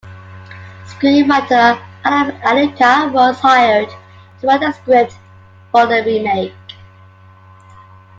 [0.87, 3.87] Screenwriter Adam Alleca was hired
[4.39, 5.13] to write the script
[5.71, 6.55] for the remake.